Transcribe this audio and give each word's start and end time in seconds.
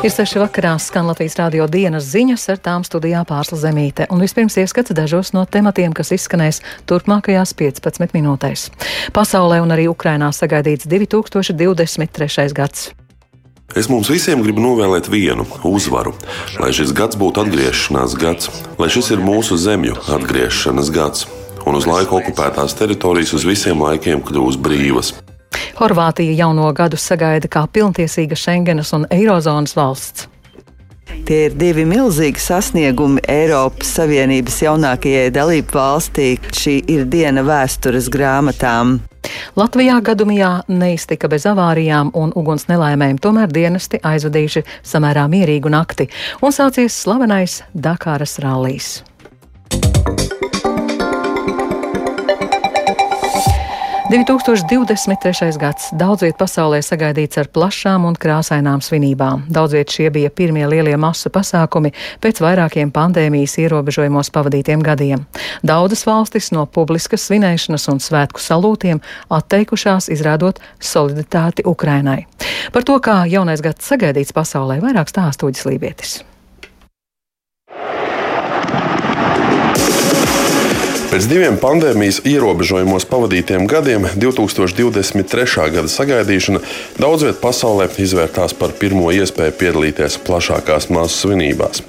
Ir 0.00 0.08
seši 0.08 0.38
vakarā 0.40 0.78
skan 0.80 1.10
Latvijas 1.10 1.34
rādio 1.36 1.66
dienas 1.68 2.06
ziņas, 2.08 2.46
ar 2.54 2.60
tām 2.64 2.84
studijā 2.88 3.20
pārsla 3.28 3.58
zemīte. 3.60 4.06
Un 4.08 4.22
vispirms 4.24 4.56
ieskats 4.56 4.94
dažos 4.96 5.34
no 5.36 5.42
tematiem, 5.44 5.92
kas 5.92 6.14
izskanēs 6.16 6.62
turpmākajās 6.88 7.52
15 7.58 8.16
minūtēs. 8.16 8.70
Pasaulē 9.12 9.58
un 9.60 9.76
arī 9.76 9.90
Ukrainā 9.92 10.30
sagaidīts 10.32 10.88
2023. 10.88 12.48
gads. 12.56 12.94
Es 13.76 13.92
mums 13.92 14.08
visiem 14.08 14.40
gribu 14.40 14.64
novēlēt 14.64 15.12
vienu 15.12 15.44
uzvaru, 15.68 16.16
lai 16.56 16.72
šis 16.72 16.96
gads 16.96 17.20
būtu 17.20 17.44
atgriešanās 17.44 18.16
gads, 18.16 18.48
lai 18.80 18.88
šis 18.88 19.12
ir 19.12 19.20
mūsu 19.20 19.60
zemju 19.60 20.00
atgriešanās 20.16 20.88
gads, 20.96 21.28
un 21.68 21.76
uz 21.76 21.84
laiku 21.84 22.22
okupētās 22.22 22.72
teritorijas 22.80 23.36
uz 23.36 23.44
visiem 23.44 23.84
laikiem 23.84 24.24
kļūs 24.24 24.56
brīvas. 24.64 25.12
Horvātija 25.80 26.34
jauno 26.36 26.66
gadu 26.76 26.98
sagaida 27.00 27.48
kā 27.48 27.62
pilntiesīga 27.72 28.36
Schengenas 28.36 28.92
un 28.92 29.06
Eirozonas 29.08 29.72
valsts. 29.78 30.26
Tie 31.24 31.46
ir 31.46 31.54
divi 31.56 31.86
milzīgi 31.88 32.38
sasniegumi 32.42 33.22
Eiropas 33.24 33.94
Savienības 33.96 34.60
jaunākajai 34.60 35.32
dalību 35.32 35.72
valstī. 35.74 36.28
Šī 36.52 36.76
ir 36.84 37.06
diena 37.08 37.40
vēstures 37.48 38.10
grāmatām. 38.12 38.98
Latvijā 39.56 39.96
gadumijā 40.04 40.52
neiztika 40.68 41.32
bez 41.32 41.48
avārijām 41.48 42.12
un 42.12 42.36
uguns 42.36 42.68
nelaimēm, 42.68 43.16
tomēr 43.16 43.48
dienesti 43.48 44.04
aizvadījuši 44.04 44.66
samērā 44.92 45.24
mierīgu 45.32 45.72
nakti 45.72 46.10
un 46.44 46.52
sācies 46.52 47.00
slavenais 47.06 47.62
Dakāras 47.72 48.36
rallijs. 48.44 48.98
2023. 54.10 55.54
gads 55.54 55.92
daudz 55.94 56.24
viet 56.24 56.34
pasaulē 56.34 56.80
sagaidīts 56.82 57.38
ar 57.38 57.46
plašām 57.54 58.08
un 58.08 58.16
krāsainām 58.18 58.80
svinībām. 58.82 59.44
Daudz 59.46 59.76
viet 59.76 59.92
šie 59.94 60.08
bija 60.10 60.32
pirmie 60.34 60.64
lielie 60.66 60.96
masu 60.98 61.30
pasākumi 61.30 61.92
pēc 62.18 62.40
vairākiem 62.42 62.90
pandēmijas 62.90 63.54
ierobežojumos 63.62 64.32
pavadītiem 64.34 64.82
gadiem. 64.82 65.22
Daudzas 65.62 66.02
valstis 66.08 66.50
no 66.50 66.64
publiskas 66.66 67.28
svinēšanas 67.28 67.86
un 67.92 68.02
svētku 68.02 68.42
salūtiem 68.42 68.98
atteikušās 69.30 70.10
izrādot 70.10 70.58
solidaritāti 70.82 71.62
Ukrainai. 71.70 72.24
Par 72.74 72.82
to, 72.82 72.98
kā 72.98 73.20
jaunais 73.30 73.62
gads 73.62 73.86
sagaidīts 73.86 74.34
pasaulē, 74.34 74.80
vairāk 74.82 75.14
stāstūģis 75.14 75.70
Lībietis. 75.70 76.18
Pēc 81.10 81.24
diviem 81.26 81.56
pandēmijas 81.58 82.20
ierobežojumos 82.22 83.02
pavadītiem 83.10 83.64
gadiem 83.66 84.04
2023. 84.22 85.64
gada 85.74 85.90
sagaidīšana 85.90 86.60
daudz 87.02 87.24
vietā 87.26 87.40
pasaulē 87.40 87.88
izvērtās 87.98 88.54
par 88.54 88.76
pirmo 88.78 89.08
iespēju 89.10 89.56
piedalīties 89.58 90.20
plašākās 90.22 90.86
masu 90.94 91.24
svinībās. 91.24 91.82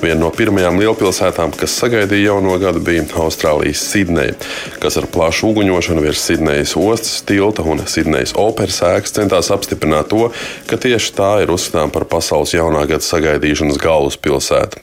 Viena 0.00 0.22
no 0.22 0.30
pirmajām 0.32 0.80
lielpilsētām, 0.80 1.52
kas 1.60 1.74
sagaidīja 1.82 2.30
jauno 2.30 2.54
gadu, 2.62 2.80
bija 2.86 3.04
Austrālijas 3.20 3.82
Sidneja, 3.92 4.38
kas 4.80 4.96
ar 4.96 5.10
plašu 5.12 5.50
uguņošanu 5.52 6.06
virs 6.06 6.24
Sidnejas 6.30 6.72
ostas 6.80 7.20
tilta 7.28 7.66
un 7.68 7.84
Sidnejas 7.84 8.32
operas 8.40 8.80
ēkas 8.88 9.12
centās 9.18 9.52
apstiprināt 9.52 10.08
to, 10.14 10.30
ka 10.64 10.80
tieši 10.80 11.12
tā 11.20 11.34
ir 11.44 11.52
uzskatām 11.52 11.92
par 11.92 12.08
pasaules 12.08 12.56
jaunā 12.56 12.86
gada 12.88 13.04
sagaidīšanas 13.04 13.76
galvaspilsētu. 13.84 14.80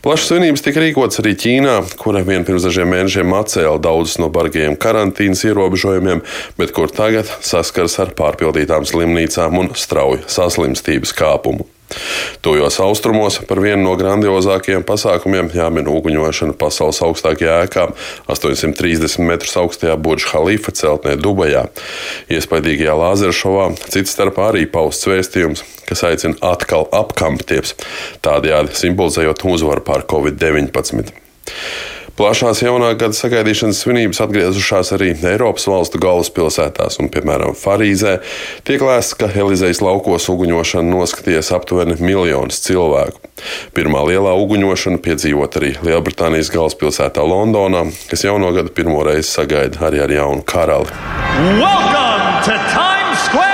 Plašas 0.00 0.30
svinības 0.30 0.62
tika 0.64 0.80
rīkotas 0.80 1.20
arī 1.20 1.34
Ķīnā, 1.36 1.74
kura 2.00 2.22
vien 2.24 2.46
pirms 2.48 2.64
dažiem 2.64 2.88
mēnešiem 2.88 3.34
atcēla 3.36 3.82
daudzus 3.84 4.16
no 4.22 4.30
bargajiem 4.32 4.78
karantīnas 4.80 5.44
ierobežojumiem, 5.44 6.22
bet 6.56 6.72
kur 6.72 6.88
tagad 6.88 7.28
saskars 7.44 7.98
ar 8.00 8.14
pārpildītām 8.16 8.88
slimnīcām 8.88 9.60
un 9.60 9.68
strauju 9.76 10.24
saslimstības 10.24 11.12
kāpumu. 11.20 11.68
Tuvajos 12.44 12.78
austrumos 12.80 13.40
par 13.48 13.60
vienu 13.62 13.82
no 13.84 13.96
grandiozākajiem 13.98 14.84
pasākumiem 14.86 15.50
jāmin 15.54 15.90
uguņošana 15.90 16.54
pasaules 16.60 17.02
augstākajā 17.04 17.56
ēkā, 17.66 17.88
830 18.30 19.26
metrus 19.26 19.56
augstajā 19.60 19.96
Burģa 20.00 20.32
Halifa 20.34 20.74
celtnē 20.76 21.16
Dubajā. 21.20 21.66
Iespaidīgajā 22.32 22.96
lāzeršovā 23.02 23.70
cits 23.90 24.14
starpā 24.16 24.50
arī 24.52 24.66
pausts 24.70 25.08
vēstījums, 25.10 25.64
kas 25.88 26.04
aicina 26.06 26.38
atkal 26.52 26.86
apkampties, 26.94 27.74
tādējādi 28.24 28.78
simbolizējot 28.84 29.46
uzvaru 29.50 29.84
pār 29.86 30.06
Covid-19. 30.10 31.10
Plašās 32.20 32.58
jaunā 32.60 32.90
gada 33.00 33.16
sagaidīšanas 33.16 33.78
svinības 33.80 34.18
atgriezušās 34.20 34.90
arī 34.92 35.14
Eiropas 35.24 35.64
valstu 35.64 35.96
galvaspilsētās, 36.02 36.98
un, 37.00 37.08
piemēram, 37.08 37.54
Parīzē 37.56 38.18
tiek 38.68 38.82
lēsts, 38.84 39.14
ka 39.16 39.30
Elizejas 39.40 39.80
laukos 39.80 40.28
uguņošana 40.28 40.84
noskaties 40.92 41.48
aptuveni 41.56 41.96
miljonus 42.04 42.60
cilvēku. 42.66 43.24
Pirmā 43.72 44.02
lielā 44.10 44.34
uguņošana 44.36 45.00
piedzīvot 45.00 45.56
arī 45.62 45.70
Lielbritānijas 45.80 46.52
galvaspilsētā 46.52 47.24
Londonā, 47.24 47.86
kas 48.10 48.26
jauno 48.28 48.52
gadu 48.52 48.74
pirmo 48.76 49.00
reizi 49.08 49.30
sagaida 49.30 49.80
arī 49.88 50.04
ar 50.04 50.12
jaunu 50.18 50.44
karali. 50.44 50.92
Welcome 51.56 52.44
to 52.44 52.60
Times 52.68 53.24
Square 53.30 53.49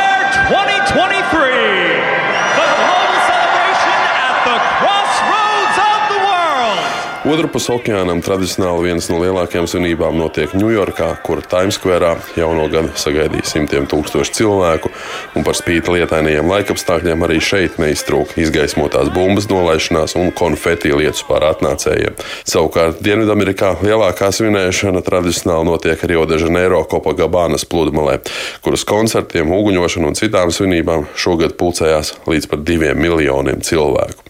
Otrpus 7.47 7.69
okeānam 7.71 8.19
tradicionāli 8.27 8.89
vienas 8.89 9.07
no 9.07 9.21
lielākajām 9.23 9.69
svinībām 9.71 10.17
notiek 10.19 10.51
Ņujorkā, 10.59 11.13
kur 11.23 11.45
Times 11.47 11.77
Square 11.79 12.17
jauno 12.35 12.65
gadu 12.73 12.91
sagaidīja 12.99 13.47
simtiem 13.47 13.87
tūkstošu 13.87 14.35
cilvēku, 14.35 14.91
un 15.39 15.47
par 15.47 15.55
spīti 15.55 15.95
lietainajiem 15.95 16.51
laikapstākļiem 16.51 17.23
arī 17.23 17.39
šeit 17.39 17.79
neiztrūka 17.79 18.41
izgaismotās 18.43 19.13
bumbas 19.15 19.47
nolaišanās 19.53 20.17
un 20.19 20.35
konfeti 20.35 20.91
lietus 20.91 21.23
pār 21.31 21.47
atnācējiem. 21.53 22.19
Savukārt 22.43 22.99
Dienvidamerikā 23.07 23.77
lielākā 23.79 24.35
svinēšana 24.35 25.07
tradicionāli 25.07 25.71
notiek 25.71 26.03
Rio 26.03 26.27
de 26.27 26.43
Janeiro 26.43 26.83
Copacabānas 26.91 27.69
pludmalē, 27.71 28.25
kuras 28.67 28.83
koncertiem, 28.91 29.55
uguņošanu 29.55 30.11
un 30.11 30.19
citām 30.19 30.51
svinībām 30.51 31.07
šogad 31.15 31.55
pulcējās 31.63 32.17
līdz 32.27 32.51
pat 32.51 32.67
diviem 32.67 32.99
miljoniem 33.07 33.63
cilvēku. 33.63 34.27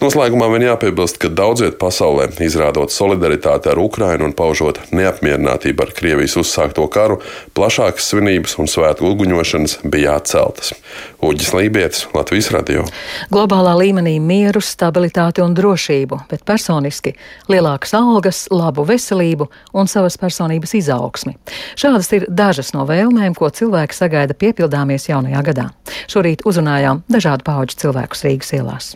Noslēgumā 0.00 0.46
vien 0.48 0.62
jāpiebilst, 0.64 1.18
ka 1.20 1.28
daudz 1.28 1.60
vietā 1.60 1.76
pasaulē, 1.76 2.30
izrādot 2.40 2.88
solidaritāti 2.88 3.68
ar 3.68 3.76
Ukrainu 3.82 4.30
un 4.30 4.32
paužot 4.32 4.78
neapmierinātību 4.96 5.84
ar 5.84 5.90
Krievijas 5.92 6.38
uzsākto 6.40 6.86
karu, 6.88 7.18
plašākas 7.52 8.06
svinības 8.08 8.56
un 8.62 8.70
svētku 8.72 9.10
uguņošanas 9.12 9.74
bija 9.92 10.14
atceltas. 10.16 10.72
Uģis 11.20 11.50
Lībijams, 11.52 12.00
Latvijas 12.16 12.48
radio. 12.54 12.86
Globālā 13.28 13.74
līmenī 13.76 14.14
mieru, 14.24 14.62
stabilitāti 14.64 15.44
un 15.44 15.52
drošību, 15.58 16.22
bet 16.32 16.46
personiski 16.48 17.12
lielākas 17.52 17.92
algas, 18.00 18.46
labu 18.48 18.86
veselību 18.88 19.50
un 19.76 19.92
savas 19.92 20.16
personības 20.16 20.72
izaugsmi. 20.80 21.36
Šādas 21.76 22.08
ir 22.16 22.24
dažas 22.24 22.72
no 22.72 22.88
vēlmēm, 22.88 23.36
ko 23.36 23.52
cilvēki 23.52 24.00
sagaida 24.00 24.32
piepildāmies 24.32 25.10
jaunajā 25.12 25.44
gadā. 25.52 25.68
Šorīt 26.08 26.48
uzrunājām 26.48 27.04
dažādu 27.12 27.44
pauģu 27.52 27.82
cilvēkus 27.84 28.28
Rīgas 28.30 28.56
ielās. 28.56 28.92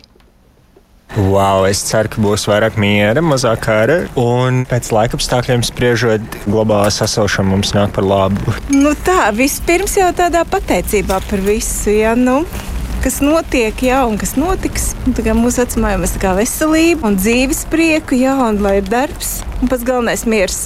Wow, 1.15 1.63
es 1.69 1.79
ceru, 1.87 2.09
ka 2.11 2.21
būs 2.23 2.43
vairāk 2.49 2.75
miera, 2.81 3.21
mazāk 3.23 3.61
kara. 3.63 3.97
Un 4.19 4.63
pēc 4.67 4.89
laika 4.91 5.15
apstākļiem 5.15 5.63
spriežot, 5.63 6.39
globālā 6.43 6.89
sasilšana 6.91 7.53
mums 7.53 7.71
nāk 7.77 7.93
par 7.95 8.07
labu. 8.07 8.55
Nu 8.73 8.91
tā, 9.05 9.29
vispirms 9.37 9.95
jau 9.95 10.09
tādā 10.17 10.43
pateicībā 10.49 11.21
par 11.29 11.43
visu. 11.45 11.93
Ja, 11.95 12.15
nu 12.19 12.41
kas 13.05 13.21
notiek, 13.23 13.79
jā, 13.85 14.01
un 14.09 14.17
kas 14.19 14.33
notiks. 14.39 14.91
Un 15.05 15.15
mūsu 15.39 15.61
vecumā 15.63 15.93
jau 15.93 16.01
mēs 16.03 16.15
tā 16.17 16.23
kā 16.25 16.33
veselība 16.35 17.11
un 17.11 17.19
dzīves 17.21 17.67
prieku, 17.71 18.17
jā, 18.19 18.33
un 18.49 18.59
lai 18.65 18.79
ir 18.81 18.89
darbs 18.89 19.37
un 19.61 19.71
pats 19.71 19.85
galvenais 19.87 20.25
miers. 20.27 20.65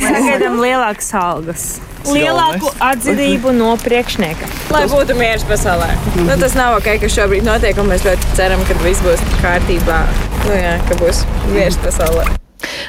Sagaidām 0.00 0.60
lielākas 0.60 1.14
algas 1.16 1.70
lielāku 2.08 2.72
atzinību 2.90 3.54
no 3.56 3.74
priekšnieka. 3.82 4.48
Lai 4.74 4.84
būtu 4.90 5.16
miers 5.18 5.44
pasaulē. 5.48 5.90
Nu, 6.24 6.36
tas 6.40 6.56
nav 6.58 6.78
ok, 6.80 6.92
kas 7.04 7.16
šobrīd 7.18 7.46
notiek, 7.46 7.78
un 7.80 7.90
mēs 7.92 8.06
ļoti 8.08 8.36
ceram, 8.38 8.64
ka 8.68 8.78
viss 8.84 9.04
būs 9.06 9.24
kārtībā. 9.40 10.02
Nu, 10.46 10.54
jā, 10.56 10.76
ka 10.88 11.00
būs 11.02 11.24
miers 11.52 11.80
pasaulē. 11.84 12.28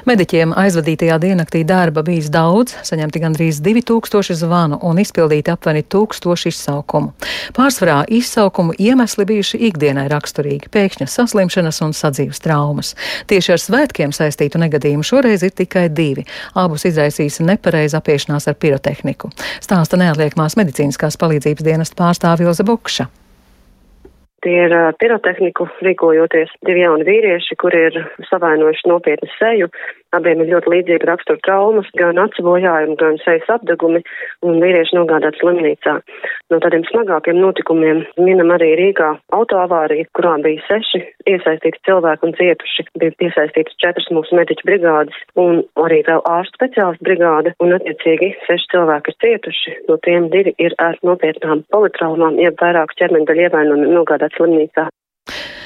Mediķiem 0.01 0.56
aizvadītajā 0.57 1.19
diennaktī 1.21 1.59
darba 1.68 2.01
bijis 2.01 2.31
daudz, 2.33 2.74
saņemti 2.88 3.19
gandrīz 3.21 3.59
2000 3.62 4.33
zvanu 4.39 4.80
un 4.88 4.98
izpildīti 4.98 5.53
aptuveni 5.53 5.83
1000 5.86 6.50
izsaukumu. 6.50 7.12
Pārsvarā 7.53 8.00
izsaukumu 8.09 8.74
iemesli 8.81 9.27
bijuši 9.30 9.62
ikdienai 9.69 10.07
raksturīgi- 10.09 10.71
pēkšņas 10.75 11.19
saslimšanas 11.19 11.81
un 11.86 11.94
sadzīves 11.94 12.42
traumas. 12.42 12.95
Tieši 13.27 13.53
ar 13.53 13.62
svētkiem 13.62 14.09
saistītu 14.09 14.57
negadījumu 14.57 15.06
šoreiz 15.06 15.44
ir 15.44 15.51
tikai 15.51 15.88
divi. 15.94 16.25
Abus 16.56 16.86
izraisīs 16.89 17.39
nepareiza 17.39 18.01
apiešanās 18.01 18.48
ar 18.48 18.56
pirotehniku. 18.56 19.30
Stāsta 19.62 20.01
neatliekamās 20.01 20.57
medicīniskās 20.57 21.18
palīdzības 21.18 21.63
dienas 21.63 21.94
pārstāvja 21.94 22.50
Ilze 22.50 22.63
Bukša. 22.63 23.21
Tie 24.42 24.56
ir 24.58 24.74
pirotehniku 24.98 25.68
rīkojoties. 25.86 26.54
Divi 26.66 26.82
jauni 26.82 27.06
vīrieši, 27.06 27.58
kuri 27.62 27.84
ir 27.92 28.00
savainojuši 28.30 28.90
nopietnu 28.90 29.30
seju, 29.36 29.70
Abiem 30.18 30.42
ir 30.44 30.50
ļoti 30.52 30.72
līdzīga 30.74 31.08
rakstura 31.08 31.40
traumas, 31.46 31.88
gan 31.96 32.18
acu 32.19 32.44
bojājumi, 32.44 32.98
gan 33.00 33.16
sejas 33.24 33.48
apdegumi, 33.54 34.02
un 34.44 34.60
vīrieši 34.60 34.98
nogādāti 34.98 35.40
slimnīcā. 35.40 35.94
No 36.52 36.60
tādiem 36.60 36.84
smagākiem 36.90 37.40
notikumiem 37.40 38.04
minam 38.19 38.52
arī 38.52 38.74
Rīgā 38.80 39.13
autoavārija, 39.38 40.10
kurā 40.18 40.36
bija 40.44 40.66
seši 40.68 41.02
iesaistīti 41.31 41.80
cilvēki 41.88 42.28
un 42.28 42.36
cietuši. 42.42 42.88
Bija 43.00 43.16
piesaistītas 43.24 43.80
četras 43.80 44.12
mūsu 44.12 44.36
mediķu 44.36 44.68
brigādes 44.68 45.24
un 45.40 45.63
arī 45.86 46.02
vēl 46.10 46.24
ārstu 46.28 46.60
speciālistu 46.60 47.08
brigāde, 47.08 47.56
un 47.63 47.78
attiecīgi 47.80 48.34
seši 48.50 48.72
cilvēki 48.75 49.13
ir 49.13 49.22
cietuši. 49.24 49.78
No 49.88 50.00
tiem 50.04 50.28
divi 50.34 50.56
ir 50.60 50.75
ar 50.84 51.00
nopietnām 51.08 51.63
politraumām, 51.72 52.36
jeb 52.44 52.60
vairāku 52.60 53.00
ķermeņdaļu 53.00 53.48
ievainojumiem 53.48 53.96
nogādāti 53.96 54.42
slimnīcā. 54.42 54.92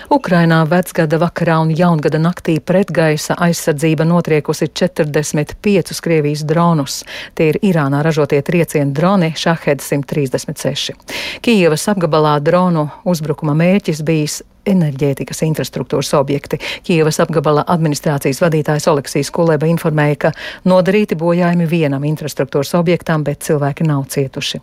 Ukrainā 0.09 0.59
vecgada 0.69 1.17
vakarā 1.17 1.57
un 1.63 1.71
jaungada 1.73 2.19
naktī 2.21 2.59
pretgaisa 2.61 3.37
aizsardzība 3.41 4.05
notriekusi 4.05 4.67
45 4.69 6.01
Krievijas 6.05 6.43
dronus. 6.45 7.01
Tie 7.33 7.49
ir 7.49 7.59
Irānā 7.65 8.03
ražotie 8.05 8.41
triecienu 8.45 8.93
droni 8.93 9.33
Šahed 9.35 9.81
136. 9.81 10.93
Kijevas 11.41 11.87
apgabalā 11.89 12.37
dronu 12.39 12.89
uzbrukuma 13.05 13.57
mērķis 13.57 14.03
bijis 14.05 14.43
enerģētikas 14.65 15.43
infrastruktūras 15.47 16.13
objekti. 16.19 16.59
Kievas 16.85 17.19
apgabala 17.23 17.65
administrācijas 17.67 18.41
vadītājs 18.43 18.87
Oleksijas 18.91 19.31
Kuleba 19.35 19.69
informēja, 19.69 20.19
ka 20.27 20.33
nodarīti 20.67 21.17
bojājumi 21.19 21.67
vienam 21.69 22.05
infrastruktūras 22.07 22.75
objektam, 22.79 23.23
bet 23.23 23.45
cilvēki 23.45 23.87
nav 23.87 24.05
cietuši. 24.13 24.61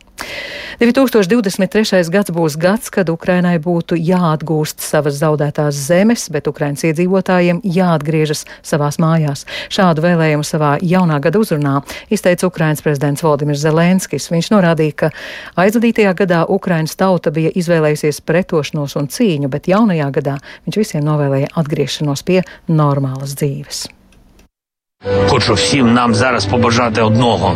2023. 0.81 2.11
gads 2.13 2.33
būs 2.35 2.57
gads, 2.61 2.91
kad 2.95 3.11
Ukrainai 3.13 3.57
būtu 3.63 3.99
jāatgūst 3.99 4.83
savas 4.83 5.19
zaudētās 5.21 5.77
zemes, 5.89 6.29
bet 6.33 6.49
Ukrainas 6.51 6.85
iedzīvotājiem 6.87 7.61
jāatgriežas 7.65 8.45
savās 8.67 8.99
mājās. 9.03 9.45
Šādu 9.73 10.05
vēlējumu 10.05 10.47
savā 10.47 10.77
jaunā 10.83 11.19
gada 11.23 11.43
uzrunā 11.43 11.81
izteica 12.11 12.49
Ukrainas 12.49 12.83
prezidents 12.83 13.23
Valdimirs 13.23 13.63
Zelenskis. 13.63 14.31
Viņš 14.33 14.51
norādīja, 14.55 14.97
ka 15.05 15.11
aizvadītajā 15.63 16.15
gadā 16.23 16.43
Ukrainas 16.49 16.97
tauta 16.99 17.33
bija 17.35 17.53
izvēlējusies 17.59 18.23
pretošanos 18.27 18.97
un 19.01 19.11
cīņu, 19.13 19.51
bet 19.53 19.69
jaunajā 19.92 20.10
gadā 20.20 20.40
viņš 20.66 20.82
visiem 20.84 21.06
novēlēja 21.06 21.54
atgriešanos 21.60 22.26
pie 22.28 22.42
normālas 22.68 23.38
dzīves. 23.38 23.86
Хочу 25.30 25.54
всім 25.54 25.94
нам 25.94 26.16
зараз 26.16 26.46
побажати 26.46 27.02
одного 27.02 27.56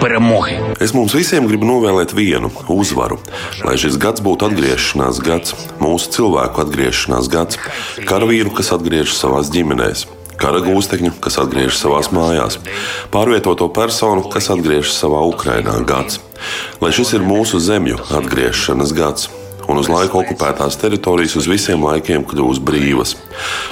перемоги. 0.00 0.58
Es 0.80 0.90
mums 0.92 1.14
visiem 1.14 1.46
gribu 1.46 1.68
novēlēt 1.68 2.12
vienu 2.12 2.50
uzvaru, 2.68 3.20
lai 3.62 3.76
šis 3.78 3.94
gads 3.96 4.24
būtu 4.24 4.48
atgriešanās 4.50 5.20
gads, 5.22 5.54
mūsu 5.78 6.10
cilvēku 6.16 6.64
atgriešanās 6.64 7.30
gads, 7.30 7.60
karavīru, 8.08 8.50
kas 8.58 8.72
atgriežas 8.74 9.20
savās 9.22 9.52
ģimenēs, 9.54 10.08
kara 10.36 10.60
gūstekņu, 10.66 11.14
kas 11.22 11.38
atgriežas 11.38 11.78
savās 11.78 12.10
mājās, 12.10 12.58
pārvietoto 13.14 13.70
personu, 13.70 14.26
kas 14.26 14.50
atgriežas 14.50 14.98
savā 14.98 15.22
Ukrainā 15.30 15.78
gads. 15.86 16.18
Lai 16.82 16.90
šis 16.90 17.14
ir 17.14 17.22
mūsu 17.24 17.62
zemju 17.62 18.02
atgriešanās 18.18 18.92
gads, 18.98 19.30
un 19.69 19.79
uz 19.81 19.89
laiku 19.91 20.23
okupētās 20.23 20.79
teritorijas 20.81 21.37
uz 21.39 21.49
visiem 21.49 21.85
laikiem 21.85 22.25
kļūs 22.29 22.61
brīvas. 22.65 23.15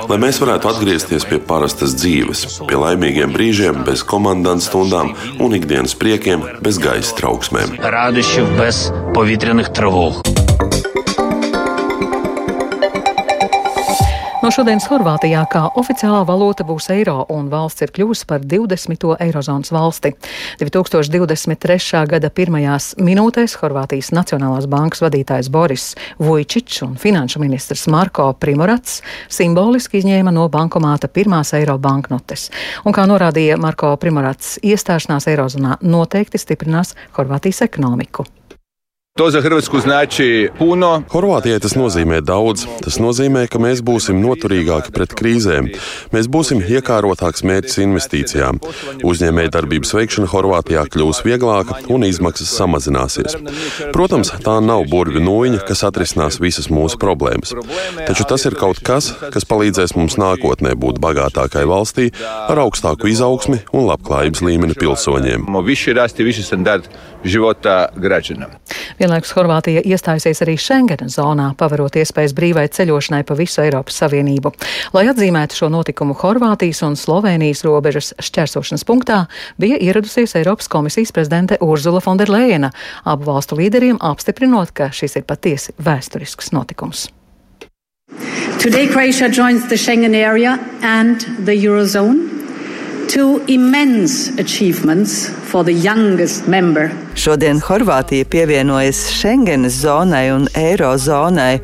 Lai 0.07 0.19
mēs 0.21 0.39
varētu 0.43 0.71
atgriezties 0.71 1.27
pie 1.27 1.41
parastas 1.43 1.97
dzīves, 1.97 2.45
pie 2.69 2.79
laimīgiem 2.79 3.33
brīžiem, 3.35 3.83
bez 3.87 4.05
komandas 4.07 4.69
stundām 4.69 5.13
un 5.43 5.57
ikdienas 5.57 5.97
priekiem, 5.97 6.45
bez 6.63 6.81
gaisa 6.81 7.17
trauksmēm. 7.19 7.79
Raduši 7.81 8.49
bez 8.57 8.87
pavitrienih 9.17 9.73
travog. 9.73 10.36
No 14.47 14.51
šodienas 14.55 14.85
Horvātijā 14.87 15.41
kā 15.51 15.65
oficiālā 15.75 16.21
valūta 16.23 16.63
būs 16.63 16.85
eiro, 16.93 17.17
un 17.35 17.49
valsts 17.51 17.83
ir 17.83 17.91
kļuvusi 17.91 18.23
par 18.29 18.45
20. 18.47 19.03
eirozonas 19.25 19.73
valsti. 19.75 20.13
2023. 20.61 22.05
gada 22.07 22.29
pirmajās 22.31 22.93
minūtēs 22.95 23.57
Horvātijas 23.59 24.13
Nacionālās 24.15 24.69
bankas 24.71 25.03
vadītājs 25.03 25.51
Boris 25.51 25.89
Vujčičs 26.23 26.79
un 26.87 26.95
finanšu 26.95 27.43
ministrs 27.43 27.89
Marko 27.91 28.29
Primorats 28.39 29.01
simboliski 29.27 29.99
izņēma 29.99 30.31
no 30.31 30.47
bankomāta 30.47 31.11
pirmās 31.11 31.51
eiro 31.59 31.75
banknotes. 31.75 32.47
Un 32.87 32.95
kā 32.95 33.03
norādīja 33.03 33.59
Marko 33.59 33.97
Primorats, 33.99 34.61
iestāšanās 34.63 35.27
eirozonā 35.27 35.81
noteikti 35.83 36.39
stiprinās 36.39 36.95
Horvātijas 37.19 37.65
ekonomiku. 37.67 38.29
To 39.17 39.31
za 39.31 39.41
Hrvatsku 39.41 39.79
znači 39.79 40.49
puno. 40.59 41.01
Horvātijai 41.09 41.57
tas 41.59 41.73
nozīmē 41.73 42.19
daudz. 42.21 42.67
Tas 42.83 42.99
nozīmē, 43.01 43.47
ka 43.49 43.57
mēs 43.57 43.79
būsim 43.81 44.19
noturīgāki 44.21 44.93
pret 44.93 45.15
krīzēm. 45.17 45.71
Mēs 46.13 46.29
būsim 46.29 46.61
iekārotāks 46.61 47.41
mērķis 47.41 47.79
investīcijām. 47.81 48.59
Uzņēmējdarbības 49.01 49.95
veikšana 49.97 50.29
Horvātijā 50.29 50.85
kļūs 50.93 51.23
vieglāka 51.25 51.79
un 51.89 52.05
izmaksas 52.05 52.53
samazināsies. 52.59 53.39
Protams, 53.95 54.35
tā 54.45 54.59
nav 54.61 54.85
burvju 54.91 55.25
nūjiņa, 55.25 55.63
kas 55.65 55.81
atrisinās 55.89 56.37
visas 56.37 56.69
mūsu 56.69 57.01
problēmas. 57.01 57.55
Taču 58.05 58.29
tas 58.29 58.45
ir 58.45 58.59
kaut 58.61 58.83
kas, 58.85 59.09
kas 59.33 59.49
palīdzēs 59.49 59.97
mums 59.97 60.19
nākotnē 60.21 60.77
būt 60.77 61.01
bagātākai 61.01 61.65
valstī 61.65 62.11
ar 62.21 62.61
augstāku 62.67 63.09
izaugsmi 63.09 63.63
un 63.73 63.89
labklājības 63.89 64.45
līmeni 64.45 64.77
pilsoņiem. 64.77 65.49
Viši 65.65 65.97
rasti, 65.97 66.27
viši 66.27 66.45
standarti 66.45 66.93
života 67.23 67.85
građana. 67.95 68.45
Vienlaikus 69.07 69.29
Horvātija 69.37 69.79
iestājusies 69.87 70.41
arī 70.43 70.57
Schengena 70.59 71.05
zonā, 71.07 71.45
pavarot 71.55 71.95
iespējas 71.95 72.33
brīvai 72.35 72.65
ceļošanai 72.75 73.21
pa 73.23 73.37
visu 73.39 73.61
Eiropas 73.63 74.01
Savienību. 74.01 74.51
Lai 74.91 75.05
atzīmētu 75.07 75.55
šo 75.55 75.69
notikumu 75.71 76.11
Horvātijas 76.19 76.83
un 76.83 76.99
Slovenijas 76.99 77.63
robežas 77.63 78.11
šķērsošanas 78.19 78.83
punktā, 78.83 79.21
bija 79.55 79.79
ieradusies 79.79 80.35
Eiropas 80.35 80.67
komisijas 80.67 81.15
prezidente 81.15 81.55
Urzula 81.63 82.03
Fonderleina, 82.03 82.73
abu 83.07 83.29
valstu 83.31 83.55
līderiem 83.61 84.01
apstiprinot, 84.03 84.75
ka 84.75 84.91
šis 84.91 85.21
ir 85.21 85.23
patiesi 85.23 85.71
vēsturisks 85.79 86.51
notikums. 86.51 87.07
Today, 88.59 88.91
Croatia 88.91 89.31
joins 89.31 89.69
the 89.71 89.79
Schengen 89.79 90.19
area 90.19 90.59
and 90.83 91.23
the 91.47 91.55
Eurozone. 91.55 92.26
Two 93.07 93.41
immense 93.47 94.29
achievements 94.37 95.29
for 95.29 95.63
the 95.63 95.71
youngest 95.71 96.47
member 96.47 96.91
Šodien 97.15 97.61
Horvātija 97.63 98.25
pievienojas 98.25 98.99
Schengenas 99.09 99.79
zonai 99.81 100.27
un 100.35 100.47
Eirozonai. 100.53 101.61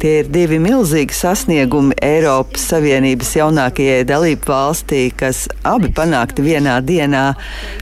Tie 0.00 0.14
ir 0.22 0.30
divi 0.32 0.56
milzīgi 0.58 1.14
sasniegumi 1.14 1.94
Eiropas 2.02 2.64
Savienības 2.72 3.34
jaunākajai 3.36 4.06
dalību 4.08 4.50
valstī, 4.50 5.02
kas 5.14 5.44
abi 5.68 5.92
panākti 5.94 6.42
vienā 6.48 6.80
dienā. 6.80 7.26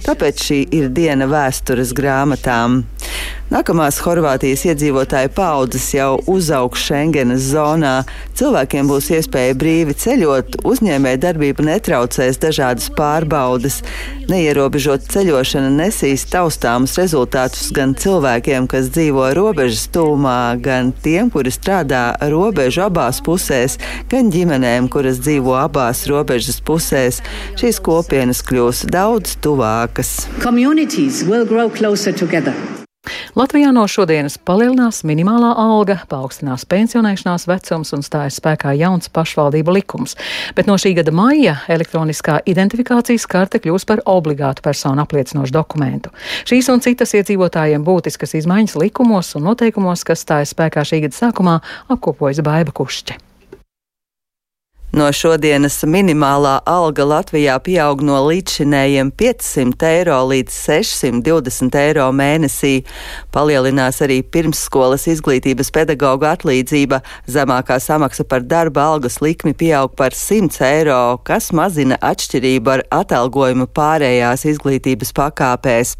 Tāpēc 0.05 0.44
šī 0.49 0.60
ir 0.75 0.90
diena 0.93 1.31
vēstures 1.31 1.94
grāmatām. 1.96 2.82
Nākamās 3.53 3.98
Horvātijas 4.01 4.63
iedzīvotāju 4.70 5.29
paudzes 5.36 5.91
jau 5.93 6.17
uzaugs 6.32 6.81
Schengenas 6.81 7.44
zonā. 7.53 7.93
Cilvēkiem 8.39 8.89
būs 8.89 9.10
iespēja 9.19 9.56
brīvi 9.60 9.93
ceļot, 10.01 10.56
uzņēmēja 10.65 11.20
darbība 11.27 11.67
netraucēs 11.69 12.41
dažādas 12.41 12.89
pārbaudes. 12.96 13.82
Neierobežot 14.31 15.05
ceļošana 15.13 15.69
nesīs 15.77 16.24
taustāmus 16.32 16.96
rezultātus 16.98 17.69
gan 17.77 17.93
cilvēkiem, 18.01 18.69
kas 18.70 18.89
dzīvo 18.94 19.27
robežas 19.36 19.91
tūmā, 19.93 20.56
gan 20.65 20.94
tiem, 21.05 21.29
kuri 21.34 21.53
strādā 21.53 22.05
robežu 22.32 22.86
abās 22.86 23.20
pusēs, 23.24 23.77
gan 24.08 24.32
ģimenēm, 24.32 24.89
kuras 24.89 25.20
dzīvo 25.20 25.53
abās 25.60 26.06
robežas 26.08 26.63
pusēs. 26.65 27.20
Šīs 27.60 27.82
kopienas 27.84 28.41
kļūs 28.48 28.86
daudz 28.89 29.36
tuvākas. 29.44 30.17
Communities 30.41 31.22
will 31.29 31.44
grow 31.44 31.69
closer 31.69 32.17
together. 32.17 32.56
Latvijā 33.34 33.72
no 33.74 33.82
šodienas 33.91 34.36
palielinās 34.46 35.00
minimālā 35.03 35.48
alga, 35.58 35.96
paaugstinās 36.06 36.62
pensionēšanās 36.70 37.48
vecums 37.50 37.91
un 37.96 38.05
stājas 38.06 38.36
spēkā 38.38 38.76
jauns 38.79 39.10
pašvaldību 39.10 39.74
likums. 39.74 40.14
Bet 40.55 40.70
no 40.70 40.76
šī 40.79 40.93
gada 41.00 41.10
maija 41.10 41.56
elektroniskā 41.67 42.38
identifikācijas 42.46 43.26
karte 43.26 43.58
kļūs 43.58 43.88
par 43.91 44.05
obligātu 44.06 44.62
personu 44.62 45.03
apliecinošu 45.03 45.50
dokumentu. 45.58 46.14
Šīs 46.46 46.70
un 46.70 46.86
citas 46.86 47.17
iedzīvotājiem 47.19 47.82
būtiskas 47.82 48.38
izmaiņas 48.38 48.79
likumos 48.79 49.34
un 49.34 49.48
noteikumos, 49.50 50.06
kas 50.06 50.22
stājas 50.22 50.55
spēkā 50.55 50.86
šī 50.86 51.03
gada 51.08 51.24
sākumā, 51.24 51.60
apkopojas 51.91 52.44
Baiba 52.46 52.70
Kušķe. 52.70 53.19
No 54.94 55.08
šodienas 55.10 55.81
minimālā 55.91 56.60
alga 56.70 57.03
Latvijā 57.03 57.56
pieaug 57.67 57.98
no 58.06 58.20
līdzšinējiem 58.29 59.08
500 59.19 59.86
eiro 59.89 60.20
līdz 60.31 60.55
620 60.55 61.74
eiro 61.81 62.05
mēnesī. 62.15 62.84
Palielinās 63.34 63.98
arī 64.06 64.20
pirmsskolas 64.22 65.08
izglītības 65.10 65.72
pedagoģa 65.74 66.31
atlīdzība. 66.36 67.01
Zemākā 67.27 67.81
samaksa 67.82 68.22
par 68.22 68.46
darba 68.46 68.84
algas 68.93 69.19
likmi 69.24 69.51
pieaug 69.58 69.96
par 69.98 70.15
100 70.15 70.63
eiro, 70.69 71.01
kas 71.27 71.51
mazina 71.51 71.98
atšķirību 71.98 72.74
ar 72.77 72.86
atalgojumu 73.01 73.67
pārējās 73.74 74.46
izglītības 74.53 75.10
pakāpēs. 75.19 75.96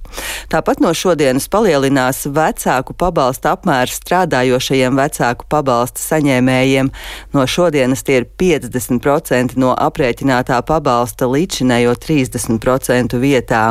Tāpat 0.55 0.85
no 0.85 0.95
šodienas 0.95 1.51
palielinās 1.51 2.29
vecāku 2.31 2.95
pabalsta 2.95 3.57
apmērs 3.59 3.99
strādājošajiem 4.05 5.03
vecāku 5.03 5.51
pabalsta 5.51 5.99
saņēmējiem. 6.13 6.95
No 7.35 7.51
šodienas 7.51 8.07
tie 8.07 8.23
ir 8.23 8.31
50% 8.31 8.84
no 8.91 9.73
aprēķinātā 9.73 10.61
pabalsta 10.67 11.29
līdzinējo 11.31 11.95
30% 11.97 13.19
vietā. 13.23 13.65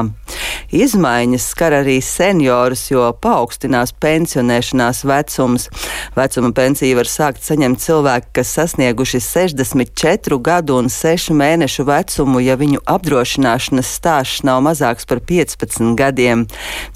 Izmaiņas 0.73 1.43
skar 1.53 1.75
arī 1.77 1.99
seniorus, 2.01 2.87
jo 2.89 3.05
paaugstinās 3.21 3.93
pensionēšanās 4.01 5.03
vecums. 5.05 5.67
Vecuma 6.15 6.49
pensiju 6.57 6.97
var 6.97 7.09
sākt 7.09 7.45
saņemt 7.45 7.81
cilvēki, 7.83 8.31
kas 8.39 8.53
sasnieguši 8.57 9.21
64 9.21 10.39
gadu 10.41 10.79
un 10.81 10.89
6 10.89 11.29
mēnešu 11.37 11.85
vecumu, 11.85 12.41
ja 12.41 12.57
viņu 12.57 12.81
apdrošināšanas 12.89 13.91
stāsts 13.99 14.41
nav 14.47 14.63
mazāks 14.65 15.05
par 15.09 15.21
15 15.21 15.93
gadiem. 15.99 16.47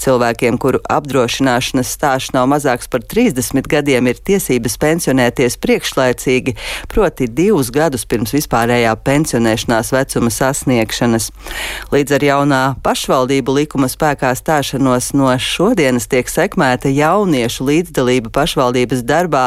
Cilvēkiem, 0.01 0.57
kuru 0.57 0.81
apdrošināšanas 0.89 1.93
stāsts 1.93 2.33
nav 2.33 2.49
mazāks 2.49 2.89
par 2.89 3.05
30 3.05 3.69
gadiem, 3.69 4.09
ir 4.09 4.17
tiesības 4.17 4.79
pensionēties 4.81 5.59
priekšlaicīgi, 5.61 6.57
proti 6.89 7.29
divus 7.29 7.69
gadus 7.73 8.06
pirms 8.09 8.33
vispārējā 8.35 8.93
pensionēšanās 9.07 9.91
vecuma 9.95 10.31
sasniegšanas. 10.33 11.29
Līdz 11.93 12.15
ar 12.17 12.25
jaunā 12.27 12.61
pašvaldību 12.85 13.57
likuma 13.59 13.89
spēkā 13.91 14.33
stāšanos 14.37 15.11
no 15.17 15.29
šodienas 15.35 16.09
tiek 16.11 16.29
sekmēta 16.31 16.91
jauniešu 16.93 17.67
līdzdalība 17.67 18.33
pašvaldības 18.35 19.03
darbā, 19.07 19.45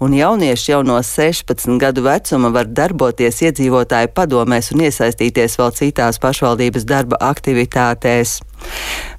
un 0.00 0.16
jaunieši 0.16 0.72
jau 0.74 0.82
no 0.86 1.00
16 1.02 1.78
gadu 1.82 2.06
vecuma 2.06 2.52
var 2.54 2.70
darboties 2.70 3.42
iedzīvotāju 3.48 4.12
padomēs 4.16 4.72
un 4.74 4.86
iesaistīties 4.86 5.58
vēl 5.60 5.76
citās 5.80 6.22
pašvaldības 6.22 6.88
darba 6.88 7.20
aktivitātēs. 7.32 8.40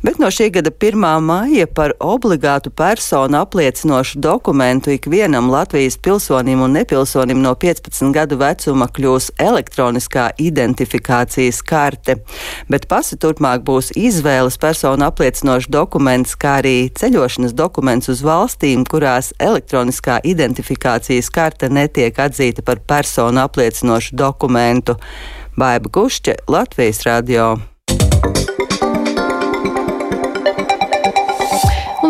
Bet 0.03 0.17
no 0.19 0.27
šī 0.27 0.50
gada 0.51 0.71
1. 0.71 1.19
maija 1.23 1.67
par 1.67 1.93
obligātu 2.00 2.69
personu 2.69 3.38
apliecinošu 3.39 4.19
dokumentu 4.19 4.91
ikvienam 4.91 5.50
Latvijas 5.50 5.97
pilsonim 5.97 6.62
un 6.62 6.71
nepilsonim 6.75 7.41
no 7.41 7.53
15 7.55 8.12
gadu 8.12 8.35
vecuma 8.41 8.89
kļūs 8.91 9.29
elektroniskā 9.39 10.29
identifikācijas 10.38 11.62
karte, 11.63 12.17
bet 12.67 12.89
pasi 12.91 13.15
turpmāk 13.15 13.63
būs 13.63 13.93
izvēles 13.95 14.59
personu 14.59 15.07
apliecinošs 15.07 15.71
dokuments, 15.71 16.35
kā 16.35 16.57
arī 16.59 16.77
ceļošanas 17.00 17.55
dokuments 17.55 18.12
uz 18.12 18.27
valstīm, 18.27 18.83
kurās 18.83 19.31
elektroniskā 19.39 20.19
identifikācijas 20.23 21.31
karte 21.31 21.71
netiek 21.71 22.19
atzīta 22.19 22.62
par 22.62 22.83
personu 22.83 23.47
apliecinošu 23.47 24.19
dokumentu. 24.19 25.00
Baiba 25.55 25.89
Gušķe, 25.89 26.41
Latvijas 26.47 27.05
radio. 27.07 27.53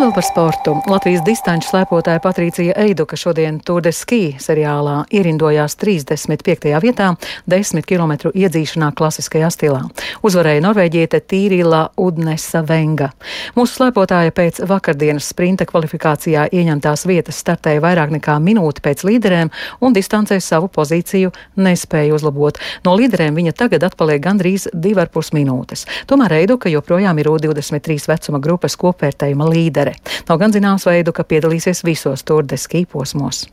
Vēl 0.03 0.11
par 0.11 0.25
sportu. 0.25 0.71
Latvijas 0.91 1.21
distanču 1.23 1.69
slēpotāja 1.69 2.19
Patricija 2.19 2.73
Eiduka 2.81 3.15
šodien 3.15 3.59
Tour 3.63 3.83
de 3.85 3.91
Ski 3.95 4.33
seriālā 4.41 5.05
ierindojās 5.15 5.77
35. 5.79 6.73
vietā 6.83 7.13
10 7.47 7.85
km 7.87 8.33
iedzīšanā 8.33 8.89
klasiskajā 8.99 9.47
stilā. 9.53 9.79
Uzvarēja 10.25 10.63
norvēģiete 10.65 11.21
Tīrila 11.23 11.83
Udnesa 11.95 12.65
Venga. 12.67 13.13
Mūsu 13.55 13.77
slēpotāja 13.77 14.33
pēc 14.35 14.59
vakardienas 14.67 15.29
sprinta 15.31 15.67
kvalifikācijā 15.69 16.49
ieņemtās 16.51 17.05
vietas 17.07 17.39
startēja 17.39 17.83
vairāk 17.85 18.11
nekā 18.17 18.35
minūti 18.43 18.83
pēc 18.83 19.05
līderēm 19.07 19.53
un 19.79 19.95
distancē 19.95 20.41
savu 20.43 20.67
pozīciju 20.73 21.31
nespēja 21.55 22.17
uzlabot. 22.17 22.59
No 22.83 22.97
līderēm 22.99 23.39
viņa 23.39 23.55
tagad 23.55 23.87
atpaliek 23.87 24.19
gandrīz 24.25 24.67
2,5 24.73 25.31
minūtes. 25.39 25.87
Tomēr 26.11 26.41
Eiduka 26.41 26.73
joprojām 26.73 27.23
ir 27.23 27.31
U23 27.37 28.11
vecuma 28.11 28.43
grupas 28.43 28.75
kopvērtējuma 28.83 29.51
līdere 29.53 29.92
nozare. 29.93 30.23
Nav 30.27 30.37
gan 30.39 30.51
zināms 30.51 30.85
veidu, 30.85 31.11
ka 31.13 31.23
piedalīsies 31.23 31.83
visos 31.83 32.23
turdeski 32.23 32.85
posmos. 32.85 33.47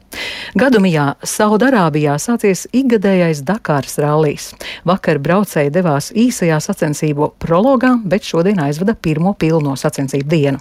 Gadumijā 0.55 1.15
Saudarābijā 1.23 2.19
sācies 2.19 2.67
ikgadējais 2.73 3.43
Dakāras 3.45 3.99
rallijs. 3.99 4.55
Vakar 4.85 5.19
braucēji 5.19 5.71
devās 5.71 6.13
īsajā 6.13 6.61
sacensību 6.61 7.35
prologā, 7.39 7.99
bet 8.05 8.23
šodien 8.23 8.61
aizvada 8.61 8.95
pirmo 8.95 9.35
pilno 9.35 9.77
sacensību 9.77 10.29
dienu. 10.29 10.59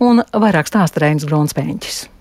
Un 0.00 0.22
vairāk 0.32 0.68
stāsta 0.68 1.00
Reinis 1.00 1.24
Bronspēņķis. 1.24 2.19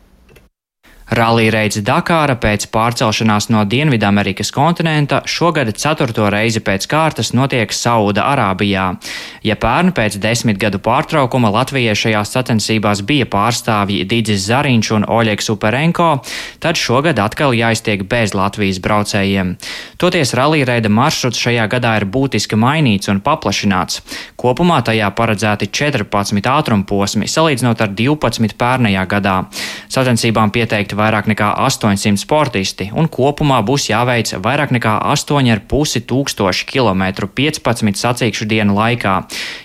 Rallija 1.10 1.56
reids 1.56 1.80
Dakāra 1.82 2.36
pēc 2.38 2.68
pārcelšanās 2.70 3.48
no 3.50 3.64
Dienvidamerikas 3.66 4.52
kontinenta 4.54 5.24
šogad 5.26 5.72
ceturto 5.74 6.28
reizi 6.30 6.62
pēc 6.62 6.86
kārtas 6.86 7.32
notiek 7.34 7.74
Sauda 7.74 8.28
Arābijā. 8.30 8.84
Ja 9.42 9.56
pērn 9.58 9.90
pēc 9.98 10.20
desmit 10.22 10.60
gadu 10.62 10.78
pārtraukuma 10.86 11.50
Latvijai 11.56 11.96
šajās 11.98 12.34
sacensībās 12.36 13.02
bija 13.10 13.26
pārstāvji 13.26 14.06
Digis 14.12 14.44
Zariņš 14.46 14.92
un 15.00 15.08
Oļegs 15.10 15.50
Uperenko, 15.56 16.12
tad 16.62 16.78
šogad 16.78 17.18
atkal 17.24 17.58
jāiztiek 17.58 18.06
bez 18.06 18.36
Latvijas 18.38 18.78
braucējiem. 18.78 19.56
Toties 19.98 20.36
rallija 20.38 20.70
reida 20.70 20.94
maršruts 20.94 21.42
šajā 21.42 21.66
gadā 21.74 21.96
ir 21.98 22.06
būtiski 22.06 22.54
mainīts 22.54 23.10
un 23.10 23.24
paplašināts. 23.26 24.04
Kopumā 24.38 24.84
tajā 24.86 25.10
paredzēti 25.18 25.72
14 25.74 26.54
ātrumposmi, 26.54 27.26
salīdzinot 27.26 27.82
ar 27.82 27.98
12 27.98 28.56
pērnajā 28.62 29.10
gadā. 29.10 29.36
Sacensībām 29.90 30.54
pieteikti 30.54 30.99
vairāk 31.00 31.30
nekā 31.32 31.54
800 31.66 32.20
sportisti, 32.20 32.90
un 32.94 33.08
kopumā 33.10 33.62
būs 33.66 33.88
jāveic 33.90 34.34
vairāk 34.44 34.74
nekā 34.76 34.98
8,5 35.14 36.04
tūkstoši 36.10 36.68
kilometru 36.70 37.30
15 37.40 38.00
sacīkšu 38.00 38.48
dienu 38.50 38.76
laikā, 38.78 39.16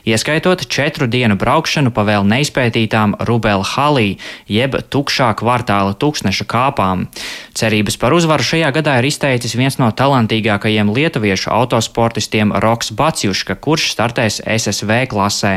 ieskaitot 0.06 0.64
4 0.70 1.10
dienu 1.10 1.38
braukšanu 1.40 1.92
pa 1.94 2.06
vēl 2.06 2.26
neizpētītām 2.30 3.18
Rubela 3.28 3.66
halī, 3.74 4.16
jeb 4.46 4.78
tukšā 4.94 5.32
kvartāla 5.40 5.96
tūkstneša 5.98 6.46
kāpām. 6.48 7.08
Cerības 7.54 7.94
par 8.02 8.10
uzvaru 8.16 8.42
šajā 8.42 8.72
gadā 8.74 8.96
ir 8.98 9.06
izteicis 9.06 9.52
viens 9.54 9.76
no 9.78 9.86
talantīgākajiem 9.94 10.88
lietuviešu 10.90 11.52
autosportistiem 11.54 12.50
Roks 12.58 12.90
Baciuška, 12.98 13.54
kurš 13.62 13.92
startēs 13.92 14.40
SSV 14.42 15.04
klasē, 15.12 15.52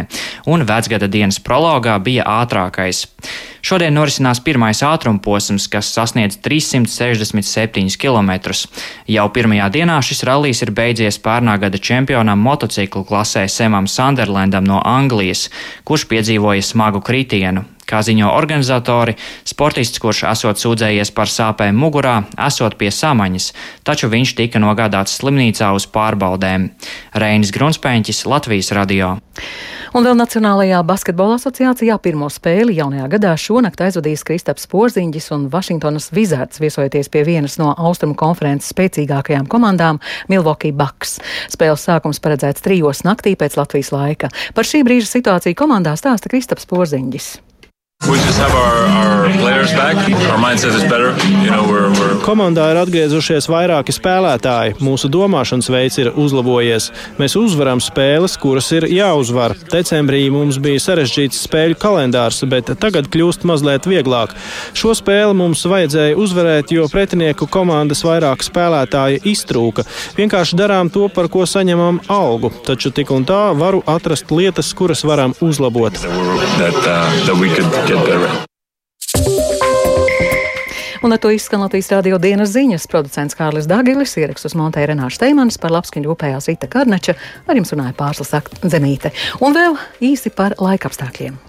un 0.46 0.62
vecgada 0.70 1.10
dienas 1.10 1.40
prologā 1.42 1.96
bija 1.98 2.28
ātrākais. 2.44 3.08
Šodien 3.66 3.98
norisinās 3.98 4.44
pirmais 4.46 4.84
ātrumposms, 4.86 5.66
kas 5.74 5.90
sasniedz 5.96 6.38
367 6.46 7.98
km. 7.98 8.54
Jau 9.10 9.26
pirmajā 9.34 9.72
dienā 9.74 9.98
šis 10.06 10.22
rallijs 10.30 10.62
ir 10.62 10.72
beidzies 10.78 11.18
pērnā 11.24 11.58
gada 11.64 11.82
čempionam 11.82 12.46
motociklu 12.46 13.02
klasē 13.10 13.48
Semam 13.50 13.90
Sunderlandam 13.90 14.70
no 14.70 14.84
Anglijas, 14.86 15.48
kurš 15.82 16.06
piedzīvoja 16.14 16.62
smagu 16.62 17.02
kritienu. 17.02 17.66
Kā 17.88 18.02
ziņo 18.04 18.34
organizatori, 18.36 19.14
sportists, 19.48 20.02
kurš 20.04 20.26
esot 20.28 20.60
sūdzējies 20.60 21.14
par 21.16 21.32
sāpēm 21.32 21.78
mugurā, 21.80 22.18
esot 22.48 22.76
pie 22.76 22.90
samaņas, 22.92 23.54
taču 23.88 24.10
viņš 24.12 24.34
tika 24.36 24.60
nogādāts 24.60 25.16
slimnīcā 25.22 25.70
uz 25.72 25.88
pārbaudēm. 25.96 26.68
Reinis 27.16 27.54
Grunspēņķis, 27.56 28.26
Latvijas 28.28 28.74
radio. 28.76 29.16
Un 29.96 30.04
vēl 30.04 30.18
Nacionālajā 30.20 30.82
basketbola 30.84 31.38
asociācijā 31.40 31.96
pirmo 32.04 32.28
spēli 32.34 32.76
jaunajā 32.76 33.08
gadā 33.16 33.32
šonakt 33.40 33.86
aizvadīs 33.86 34.26
Kristaps 34.28 34.68
Porziņģis 34.68 35.32
un 35.38 35.48
Vašingtonas 35.54 36.12
Wizards 36.12 36.60
viesojoties 36.60 37.08
pie 37.14 37.24
vienas 37.24 37.56
no 37.62 37.72
austrumu 37.72 38.18
konferences 38.20 38.74
spēcīgākajām 38.76 39.48
komandām- 39.48 40.04
Milwaukee 40.30 40.76
Bucks. 40.76 41.22
Spēles 41.48 41.88
sākums 41.88 42.20
paredzēts 42.20 42.68
trijos 42.68 43.08
naktī 43.08 43.38
pēc 43.40 43.56
Latvijas 43.56 43.96
laika. 43.96 44.30
Par 44.54 44.66
šī 44.66 44.84
brīža 44.84 45.08
situāciju 45.08 45.56
komandā 45.56 45.96
stāsta 45.96 46.28
Kristaps 46.28 46.68
Porziņģis. 46.68 47.47
Our, 48.08 48.54
our 48.54 49.30
you 51.28 51.52
know, 51.52 51.64
we're, 51.68 51.90
we're... 52.00 52.16
Komandā 52.24 52.70
ir 52.72 52.78
atgriezušies 52.80 53.48
vairāki 53.52 53.92
spēlētāji. 53.96 54.78
Mūsu 54.86 55.10
domāšanas 55.12 55.68
veids 55.74 55.98
ir 56.00 56.10
uzlabojies. 56.16 56.92
Mēs 57.20 57.36
uzvaram 57.40 57.82
spēles, 57.84 58.38
kuras 58.40 58.70
ir 58.78 58.88
jāuzvar. 58.92 59.56
Decembrī 59.74 60.22
mums 60.32 60.60
bija 60.64 60.80
sarežģīts 60.84 61.42
spēļu 61.48 61.80
kalendārs, 61.82 62.44
bet 62.48 62.72
tagad 62.80 63.10
kļūst 63.12 63.48
mazliet 63.50 63.90
vieglāk. 63.90 64.36
Šo 64.78 64.94
spēli 64.96 65.36
mums 65.42 65.66
vajadzēja 65.68 66.16
uzvarēt, 66.22 66.72
jo 66.78 66.88
pretinieku 66.92 67.50
komandas 67.52 68.06
vairāk 68.08 68.46
spēlētāji 68.46 69.24
iztrūka. 69.34 69.88
Vienkārši 70.20 70.60
darām 70.60 70.94
to, 70.94 71.10
par 71.10 71.28
ko 71.34 71.48
saņemam 71.50 72.04
algu. 72.14 72.54
Taču 72.68 72.94
tik 72.96 73.12
un 73.12 73.28
tā 73.28 73.42
varu 73.58 73.84
atrast 73.90 74.32
lietas, 74.32 74.72
kuras 74.78 75.04
varam 75.08 75.36
uzlabot. 75.42 75.98
That, 76.58 76.74
uh, 76.84 77.12
that 77.28 77.87
get 77.88 78.06
better. 78.06 78.32
Un 81.04 81.14
ar 81.14 81.18
to 81.18 81.30
izskan 81.32 81.62
Latvijas 81.62 81.92
radio 81.94 82.18
dienas 82.20 82.52
ziņas. 82.52 82.88
Producents 82.92 83.38
Kārlis 83.38 83.70
Dāgilis, 83.70 84.18
ierakstus 84.20 84.58
montēja 84.60 84.90
Renāša 84.92 85.22
Steimanis, 85.22 85.60
par 85.62 85.72
labskaņu 85.76 86.10
rūpējās 86.10 86.50
Ita 86.52 86.68
Karneča, 86.74 87.16
ar 87.48 87.60
jums 87.60 87.72
runāja 87.76 87.96
pārslas 87.96 88.34
Zemīte. 88.66 89.14
Un 89.40 89.56
vēl 89.56 89.78
īsi 90.10 90.34
par 90.34 90.58
laikapstākļiem. 90.60 91.40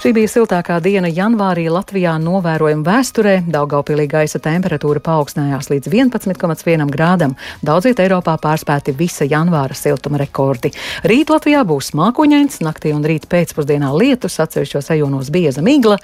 Šī 0.00 0.14
bija 0.16 0.30
siltākā 0.32 0.78
diena 0.80 1.10
janvārī 1.12 1.66
Latvijā 1.68 2.14
novērojama 2.24 2.86
vēsturē. 2.86 3.34
Daugaupīlī 3.52 4.06
gaisa 4.08 4.38
temperatūra 4.40 5.02
paaugstinājās 5.04 5.68
līdz 5.68 5.90
11,1 5.92 6.88
grādam. 6.88 7.34
Daudziet 7.60 8.00
Eiropā 8.00 8.38
pārspēti 8.40 8.94
visa 8.96 9.28
janvāra 9.28 9.76
siltuma 9.76 10.22
rekordi. 10.22 10.72
Rīt 11.04 11.28
Latvijā 11.28 11.66
būs 11.68 11.92
mākoņains, 12.00 12.62
naktī 12.64 12.94
un 12.96 13.04
rīt 13.04 13.28
pēcpusdienā 13.28 13.92
lietus, 13.92 14.40
atsevišķos 14.40 14.88
rajonos 14.94 15.28
bieza 15.36 15.60
migla. 15.60 16.00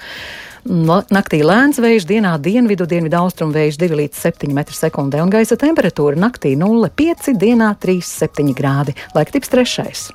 Naktī 0.68 1.40
lēns 1.40 1.80
vējš, 1.80 2.04
dienā 2.12 2.36
dienvidu, 2.36 2.84
dienvidu 2.84 3.22
austrumu 3.24 3.56
vējš 3.56 3.80
2 3.80 4.02
līdz 4.04 4.24
7 4.28 4.52
m2 4.52 5.24
un 5.24 5.38
gaisa 5.40 5.56
temperatūra 5.56 6.20
naktī 6.20 6.52
0,5, 6.52 7.32
dienā 7.40 7.72
3,7 7.80 8.52
grādi. 8.52 8.92
Laiktips 9.16 9.56
trešais. 9.56 10.10